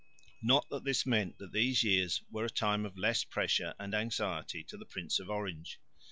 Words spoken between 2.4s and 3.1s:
a time of